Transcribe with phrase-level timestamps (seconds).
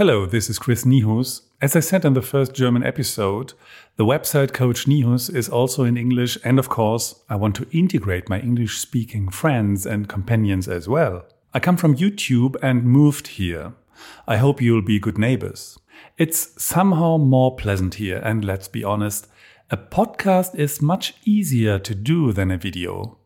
[0.00, 1.42] Hello, this is Chris Nihus.
[1.60, 3.52] As I said in the first German episode,
[3.96, 8.30] the website Coach Nihus is also in English, and of course, I want to integrate
[8.30, 11.26] my English speaking friends and companions as well.
[11.52, 13.74] I come from YouTube and moved here.
[14.26, 15.78] I hope you'll be good neighbors.
[16.16, 19.28] It's somehow more pleasant here, and let's be honest,
[19.70, 23.18] a podcast is much easier to do than a video.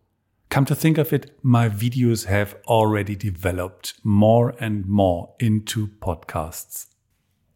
[0.54, 6.86] Come to think of it, my videos have already developed more and more into podcasts.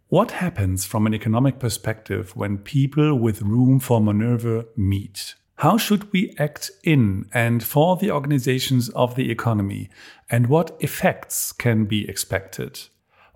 [0.09, 5.37] What happens from an economic perspective when people with room for maneuver meet?
[5.59, 9.91] How should we act in and for the organizations of the economy?
[10.29, 12.81] And what effects can be expected?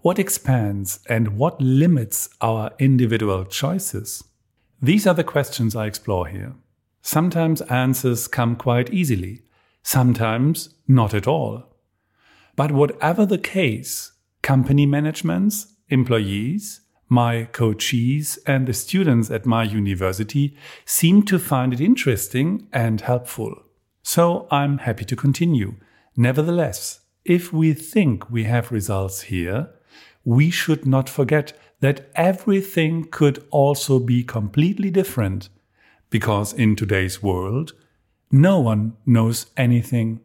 [0.01, 4.25] What expands and what limits our individual choices?
[4.81, 6.55] These are the questions I explore here.
[7.01, 9.43] Sometimes answers come quite easily,
[9.83, 11.65] sometimes not at all.
[12.57, 20.57] But whatever the case, company managements, employees, my coaches, and the students at my university
[20.87, 23.55] seem to find it interesting and helpful.
[24.03, 25.75] So I'm happy to continue.
[26.17, 29.71] Nevertheless, if we think we have results here,
[30.25, 35.49] we should not forget that everything could also be completely different.
[36.11, 37.73] Because in today's world,
[38.33, 40.19] no one knows anything.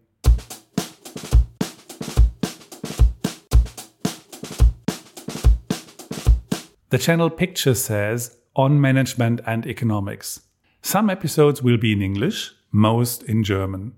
[6.90, 10.40] The channel picture says on management and economics.
[10.82, 13.94] Some episodes will be in English, most in German.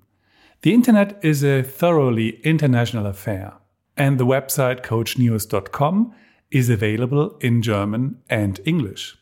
[0.64, 3.54] The internet is a thoroughly international affair,
[3.96, 6.16] and the website coachnihus.com
[6.50, 9.20] is available in German and English.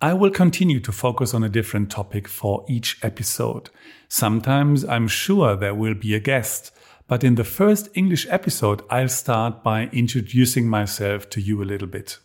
[0.00, 3.68] I will continue to focus on a different topic for each episode.
[4.06, 6.70] Sometimes I'm sure there will be a guest,
[7.08, 11.88] but in the first English episode, I'll start by introducing myself to you a little
[11.88, 12.18] bit.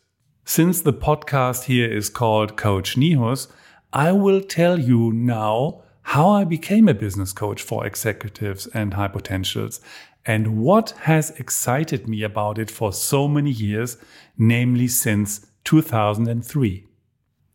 [0.46, 3.48] Since the podcast here is called Coach Nihus,
[3.92, 9.08] I will tell you now how I became a business coach for executives and high
[9.08, 9.82] potentials
[10.28, 13.98] and what has excited me about it for so many years,
[14.38, 16.86] namely since 2003.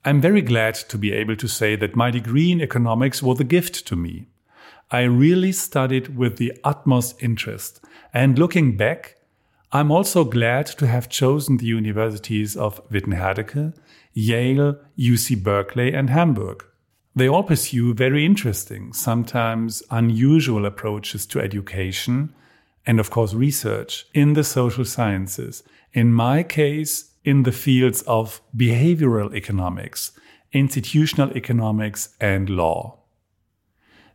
[0.08, 3.44] I'm very glad to be able to say that my degree in economics was a
[3.44, 4.28] gift to me.
[4.90, 9.16] I really studied with the utmost interest, and looking back,
[9.70, 13.74] I'm also glad to have chosen the universities of Witten-Herdecke,
[14.14, 16.64] Yale, UC Berkeley, and Hamburg.
[17.14, 22.34] They all pursue very interesting, sometimes unusual approaches to education
[22.86, 25.62] and, of course, research in the social sciences.
[25.92, 30.12] In my case, in the fields of behavioral economics,
[30.52, 32.98] institutional economics, and law.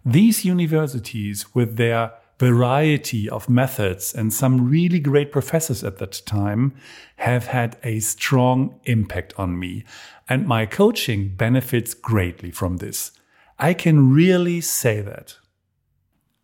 [0.04, 6.74] These universities, with their variety of methods and some really great professors at that time,
[7.18, 9.84] have had a strong impact on me,
[10.28, 13.12] and my coaching benefits greatly from this.
[13.60, 15.36] I can really say that.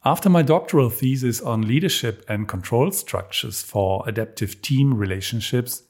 [0.06, 5.81] After my doctoral thesis on leadership and control structures for adaptive team relationships,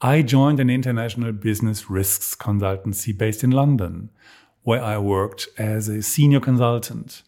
[0.00, 4.10] I joined an international business risks consultancy based in London,
[4.62, 7.24] where I worked as a senior consultant.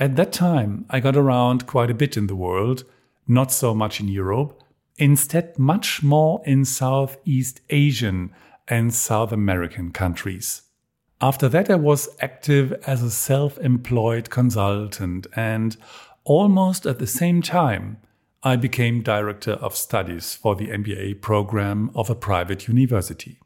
[0.00, 2.82] At that time, I got around quite a bit in the world,
[3.28, 4.60] not so much in Europe,
[4.96, 8.32] instead, much more in Southeast Asian
[8.66, 10.62] and South American countries.
[11.20, 15.76] After that, I was active as a self employed consultant, and
[16.24, 17.98] almost at the same time,
[18.44, 23.38] I became director of studies for the MBA program of a private university.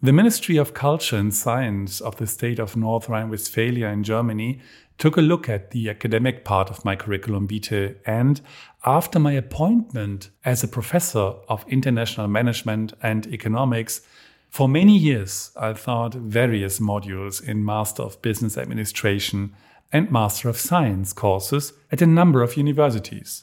[0.00, 4.60] The Ministry of Culture and Science of the state of North Rhine Westphalia in Germany
[4.98, 8.40] took a look at the academic part of my curriculum vitae and,
[8.86, 14.02] after my appointment as a professor of international management and economics,
[14.48, 19.52] for many years I taught various modules in Master of Business Administration
[19.90, 23.42] and Master of Science courses at a number of universities.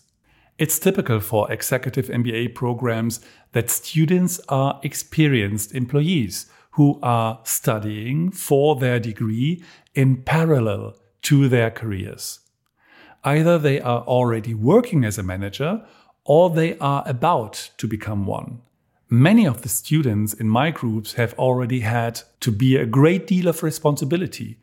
[0.57, 3.19] It's typical for executive MBA programs
[3.51, 9.61] that students are experienced employees who are studying for their degree
[9.95, 12.39] in parallel to their careers.
[13.25, 15.85] Either they are already working as a manager
[16.23, 18.61] or they are about to become one.
[19.09, 23.49] Many of the students in my groups have already had to bear a great deal
[23.49, 24.57] of responsibility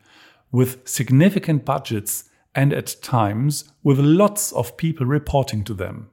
[0.51, 6.09] with significant budgets and at times with lots of people reporting to them.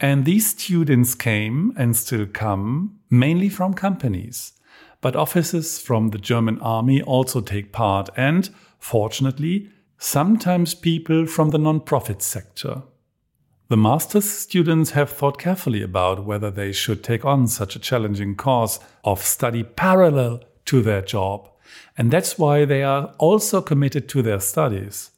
[0.00, 4.52] And these students came and still come mainly from companies.
[5.00, 11.58] But officers from the German army also take part, and fortunately, sometimes people from the
[11.58, 12.82] non-profit sector.
[13.68, 18.34] The master's students have thought carefully about whether they should take on such a challenging
[18.34, 21.50] course of study parallel to their job.
[21.96, 25.10] And that's why they are also committed to their studies.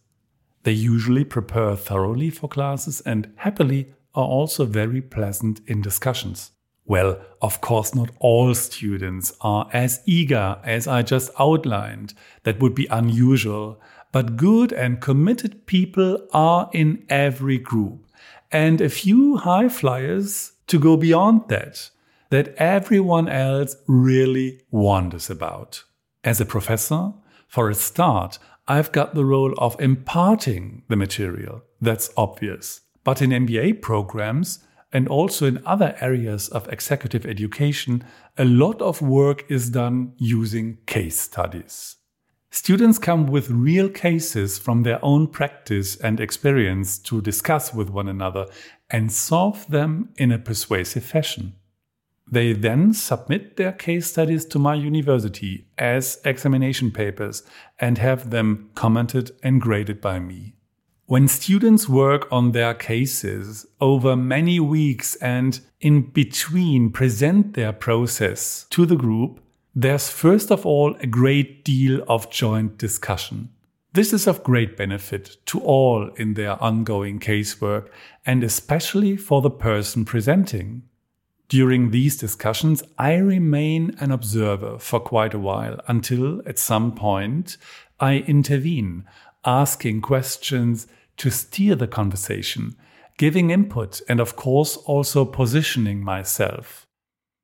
[0.63, 6.53] They usually prepare thoroughly for classes and happily are also very pleasant in discussions.
[6.85, 12.15] Well, of course, not all students are as eager as I just outlined.
[12.43, 13.81] That would be unusual.
[14.13, 18.07] But good and committed people are in every group.
[18.51, 21.91] And a few high flyers to go beyond that,
[22.31, 25.85] that everyone else really wonders about.
[26.25, 27.13] As a professor,
[27.47, 28.39] for a start,
[28.71, 31.63] I've got the role of imparting the material.
[31.81, 32.83] That's obvious.
[33.03, 34.61] But in MBA programs,
[34.93, 38.05] and also in other areas of executive education,
[38.39, 41.97] a lot of work is done using case studies.
[42.53, 48.07] Students come with real cases from their own practice and experience to discuss with one
[48.07, 48.47] another
[48.89, 51.55] and solve them in a persuasive fashion.
[52.31, 57.43] They then submit their case studies to my university as examination papers
[57.79, 60.55] and have them commented and graded by me.
[61.07, 68.65] When students work on their cases over many weeks and in between present their process
[68.71, 69.41] to the group,
[69.75, 73.49] there's first of all a great deal of joint discussion.
[73.93, 77.89] This is of great benefit to all in their ongoing casework
[78.25, 80.85] and especially for the person presenting.
[81.51, 87.57] During these discussions, I remain an observer for quite a while until at some point
[87.99, 89.05] I intervene,
[89.45, 90.87] asking questions
[91.17, 92.77] to steer the conversation,
[93.19, 96.87] giving input, and of course also positioning myself.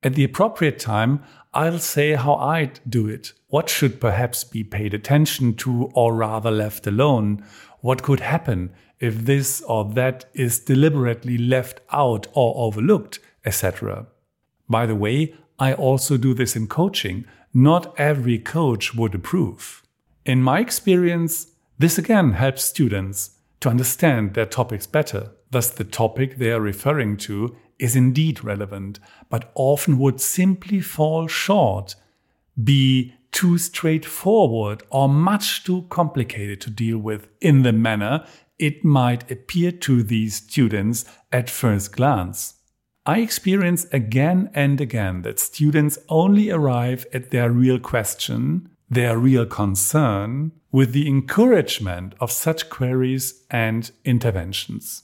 [0.05, 4.95] At the appropriate time, I'll say how I'd do it, what should perhaps be paid
[4.95, 7.45] attention to or rather left alone,
[7.81, 14.07] what could happen if this or that is deliberately left out or overlooked, etc.
[14.69, 17.25] By the way, I also do this in coaching.
[17.55, 19.83] Not every coach would approve.
[20.27, 25.31] In my experience, this again helps students to understand their topics better.
[25.51, 28.99] Thus, the topic they are referring to is indeed relevant,
[29.31, 31.95] but often would simply fall short,
[32.63, 38.27] be too straightforward, or much too complicated to deal with in the manner
[38.59, 42.55] it might appear to these students at first glance.
[43.07, 49.47] I experience again and again that students only arrive at their real question their real
[49.47, 55.03] concern with the encouragement of such queries and interventions.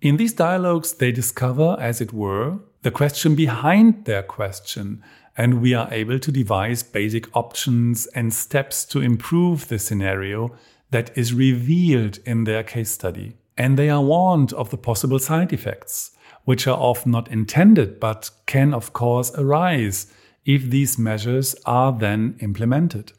[0.00, 5.02] In these dialogues, they discover, as it were, the question behind their question,
[5.36, 10.54] and we are able to devise basic options and steps to improve the scenario
[10.90, 13.36] that is revealed in their case study.
[13.58, 16.10] And they are warned of the possible side effects,
[16.44, 20.12] which are often not intended but can, of course, arise
[20.44, 23.12] if these measures are then implemented.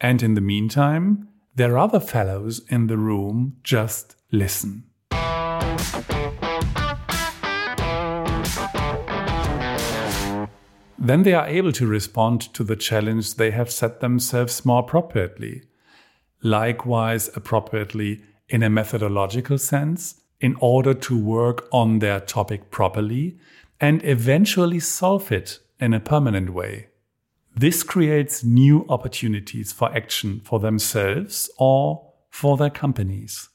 [0.00, 4.84] And in the meantime, their other fellows in the room just listen.
[10.98, 15.62] Then they are able to respond to the challenge they have set themselves more appropriately.
[16.42, 23.38] Likewise, appropriately in a methodological sense, in order to work on their topic properly
[23.80, 26.88] and eventually solve it in a permanent way.
[27.56, 33.48] This creates new opportunities for action for themselves or for their companies.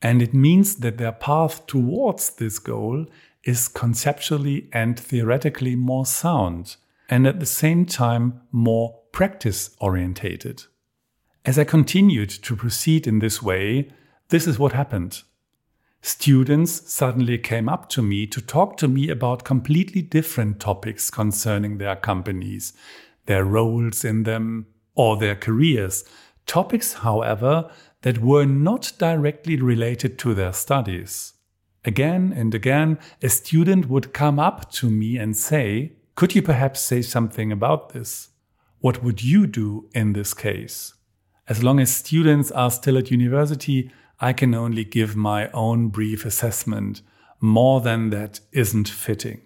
[0.00, 3.06] And it means that their path towards this goal
[3.44, 6.76] is conceptually and theoretically more sound
[7.08, 10.64] and at the same time more practice orientated.
[11.44, 13.90] As I continued to proceed in this way,
[14.28, 15.22] this is what happened.
[16.00, 21.78] Students suddenly came up to me to talk to me about completely different topics concerning
[21.78, 22.74] their companies,
[23.26, 26.04] their roles in them, or their careers.
[26.46, 27.70] Topics, however,
[28.02, 31.32] that were not directly related to their studies.
[31.86, 36.80] Again and again, a student would come up to me and say, Could you perhaps
[36.80, 38.28] say something about this?
[38.80, 40.92] What would you do in this case?
[41.48, 43.90] As long as students are still at university,
[44.20, 47.02] I can only give my own brief assessment.
[47.40, 49.40] More than that isn't fitting.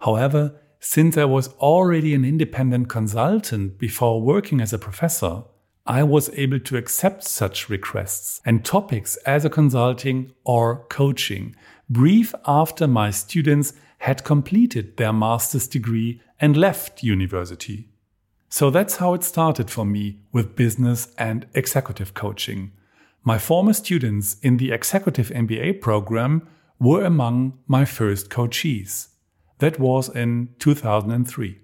[0.00, 5.42] However, since I was already an independent consultant before working as a professor,
[5.86, 11.56] I was able to accept such requests and topics as a consulting or coaching
[11.88, 17.88] brief after my students had completed their master's degree and left university.
[18.48, 22.72] So that's how it started for me with business and executive coaching.
[23.28, 26.48] My former students in the executive MBA program
[26.80, 29.08] were among my first coachees.
[29.58, 31.58] That was in 2003.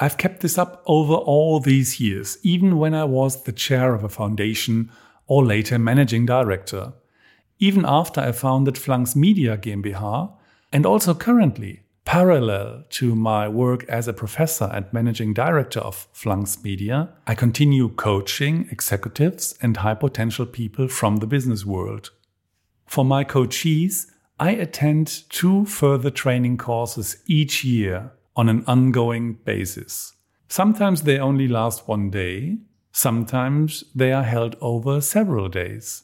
[0.00, 4.04] I've kept this up over all these years, even when I was the chair of
[4.04, 4.90] a foundation
[5.26, 6.94] or later managing director.
[7.58, 10.38] Even after I founded Flanks Media GmbH,
[10.72, 16.62] and also currently, parallel to my work as a professor and managing director of Flunks
[16.64, 22.10] Media, I continue coaching executives and high potential people from the business world.
[22.86, 24.06] For my coachees,
[24.40, 30.14] I attend two further training courses each year on an ongoing basis.
[30.48, 32.58] Sometimes they only last one day,
[32.92, 36.02] sometimes they are held over several days.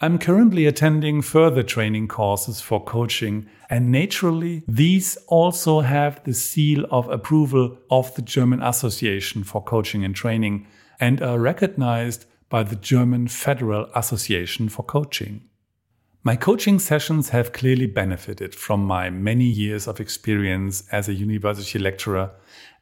[0.00, 6.84] I'm currently attending further training courses for coaching, and naturally, these also have the seal
[6.90, 10.66] of approval of the German Association for Coaching and Training
[11.00, 15.48] and are recognized by the German Federal Association for Coaching.
[16.22, 21.78] My coaching sessions have clearly benefited from my many years of experience as a university
[21.78, 22.30] lecturer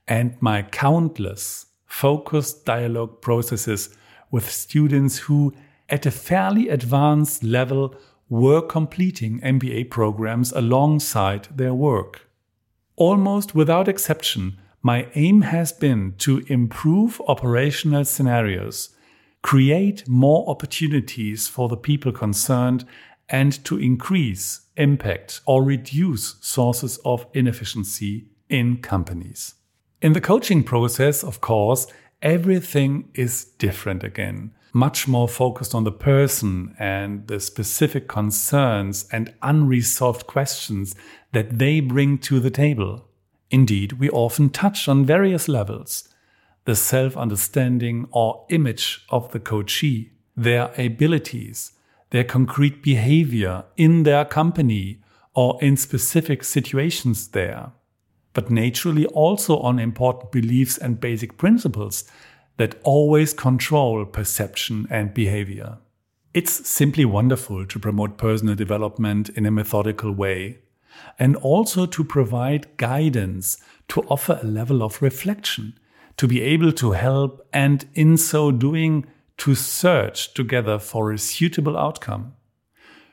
[0.07, 3.97] and my countless focused dialogue processes
[4.31, 5.52] with students who,
[5.89, 7.95] at a fairly advanced level,
[8.29, 12.29] were completing MBA programs alongside their work.
[12.97, 18.91] Almost without exception, my aim has been to improve operational scenarios,
[19.43, 22.85] create more opportunities for the people concerned,
[23.29, 29.55] and to increase impact or reduce sources of inefficiency in companies.
[30.01, 31.87] In the coaching process, of course,
[32.21, 39.35] everything is different again, much more focused on the person and the specific concerns and
[39.43, 40.95] unresolved questions
[41.33, 43.07] that they bring to the table.
[43.50, 46.09] Indeed, we often touch on various levels
[46.64, 51.73] the self understanding or image of the coachee, their abilities,
[52.11, 55.00] their concrete behavior in their company
[55.35, 57.73] or in specific situations there,
[58.33, 62.05] but naturally also on important beliefs and basic principles
[62.62, 65.78] that always control perception and behavior.
[66.33, 70.59] It's simply wonderful to promote personal development in a methodical way
[71.19, 75.76] and also to provide guidance to offer a level of reflection,
[76.16, 79.07] to be able to help and in so doing
[79.38, 82.35] to search together for a suitable outcome.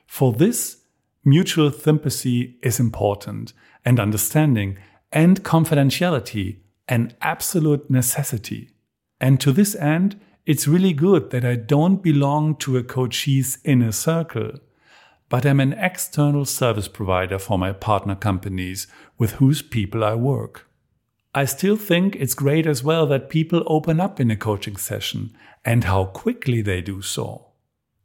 [0.06, 0.84] For this,
[1.26, 3.54] mutual sympathy is important
[3.84, 4.78] and understanding
[5.12, 8.70] and confidentiality an absolute necessity.
[9.20, 13.92] And to this end, it's really good that I don't belong to a coachee's inner
[13.92, 14.54] circle,
[15.28, 20.68] but am an external service provider for my partner companies with whose people I work.
[21.36, 25.36] I still think it's great as well that people open up in a coaching session
[25.64, 27.50] and how quickly they do so.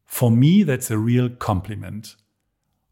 [0.04, 2.16] For me, that's a real compliment.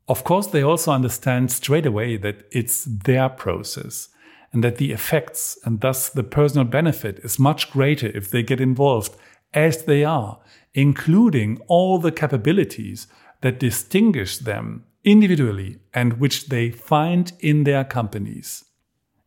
[0.08, 4.08] Of course, they also understand straight away that it's their process
[4.52, 8.60] and that the effects and thus the personal benefit is much greater if they get
[8.60, 9.16] involved
[9.54, 10.38] as they are,
[10.74, 13.06] including all the capabilities
[13.40, 18.64] that distinguish them individually and which they find in their companies.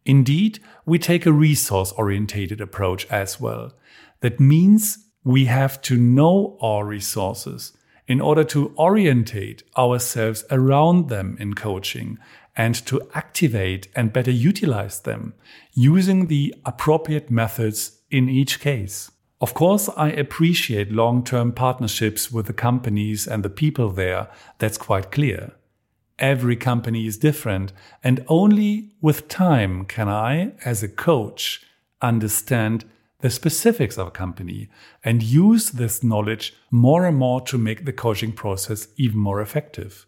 [0.06, 3.74] Indeed, we take a resource orientated approach as well.
[4.22, 7.74] That means we have to know our resources
[8.08, 12.20] in order to orientate ourselves around them in coaching
[12.56, 15.34] and to activate and better utilize them
[15.74, 19.12] using the appropriate methods in each case.
[19.42, 24.30] Of course, I appreciate long term partnerships with the companies and the people there.
[24.60, 25.54] That's quite clear.
[26.18, 31.62] Every company is different, and only with time can I, as a coach,
[32.02, 32.86] understand
[33.20, 34.70] the specifics of a company
[35.04, 40.06] and use this knowledge more and more to make the coaching process even more effective.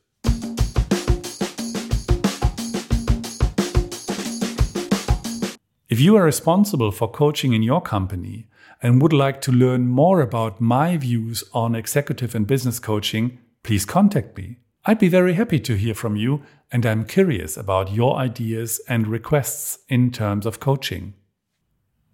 [5.97, 8.45] If you are responsible for coaching in your company
[8.83, 13.83] and would like to learn more about my views on executive and business coaching, please
[13.83, 14.57] contact me.
[14.85, 19.07] I'd be very happy to hear from you, and I'm curious about your ideas and
[19.07, 21.15] requests in terms of coaching.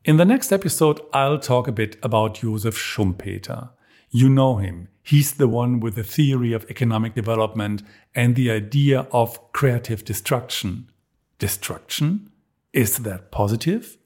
[0.06, 3.72] In the next episode, I'll talk a bit about Josef Schumpeter.
[4.10, 4.88] You know him.
[5.02, 7.84] He's the one with the theory of economic development
[8.16, 10.90] and the idea of creative destruction.
[11.38, 12.30] Destruction?
[12.74, 13.98] Is that positive?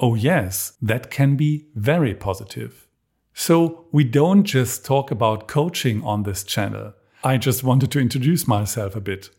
[0.00, 2.88] Oh, yes, that can be very positive.
[3.32, 6.94] So, we don't just talk about coaching on this channel.
[7.22, 9.30] I just wanted to introduce myself a bit.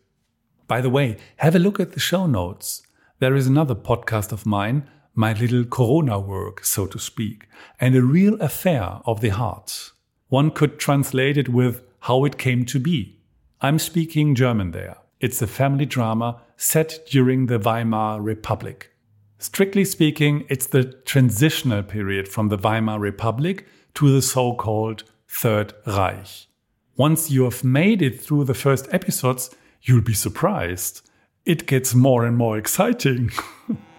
[0.67, 2.81] By the way, have a look at the show notes.
[3.19, 8.01] there is another podcast of mine, my little Corona work, so to speak, and a
[8.01, 9.91] real affair of the heart.
[10.29, 13.19] One could translate it with how it came to be.
[13.59, 15.00] I'm speaking German there.
[15.21, 18.89] It's a family drama set during the Weimar Republic.
[19.37, 25.73] Strictly speaking, it's the transitional period from the Weimar Republic to the so called Third
[25.85, 26.47] Reich.
[26.97, 29.51] Once you have made it through the first episodes,
[29.83, 31.07] you'll be surprised.
[31.45, 33.29] It gets more and more exciting.